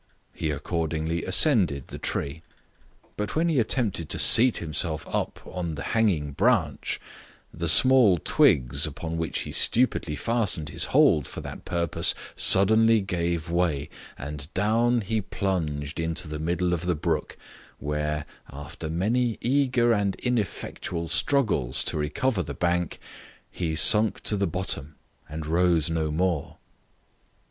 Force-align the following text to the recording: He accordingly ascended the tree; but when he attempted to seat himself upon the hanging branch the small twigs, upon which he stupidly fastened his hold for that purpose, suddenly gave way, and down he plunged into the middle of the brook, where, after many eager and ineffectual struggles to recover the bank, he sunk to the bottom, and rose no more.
He 0.33 0.49
accordingly 0.49 1.23
ascended 1.25 1.89
the 1.89 1.99
tree; 1.99 2.41
but 3.17 3.35
when 3.35 3.49
he 3.49 3.59
attempted 3.59 4.09
to 4.09 4.17
seat 4.17 4.57
himself 4.57 5.05
upon 5.07 5.75
the 5.75 5.83
hanging 5.93 6.31
branch 6.31 6.99
the 7.53 7.69
small 7.69 8.17
twigs, 8.17 8.87
upon 8.87 9.19
which 9.19 9.41
he 9.41 9.51
stupidly 9.51 10.15
fastened 10.15 10.69
his 10.69 10.85
hold 10.85 11.27
for 11.27 11.41
that 11.41 11.65
purpose, 11.65 12.15
suddenly 12.35 12.99
gave 12.99 13.51
way, 13.51 13.91
and 14.17 14.51
down 14.55 15.01
he 15.01 15.21
plunged 15.21 15.99
into 15.99 16.27
the 16.27 16.39
middle 16.39 16.73
of 16.73 16.87
the 16.87 16.95
brook, 16.95 17.37
where, 17.77 18.25
after 18.49 18.89
many 18.89 19.37
eager 19.39 19.93
and 19.93 20.15
ineffectual 20.15 21.07
struggles 21.09 21.83
to 21.83 21.95
recover 21.95 22.41
the 22.41 22.55
bank, 22.55 22.99
he 23.51 23.75
sunk 23.75 24.19
to 24.21 24.35
the 24.35 24.47
bottom, 24.47 24.95
and 25.29 25.45
rose 25.45 25.91
no 25.91 26.09
more. 26.09 26.57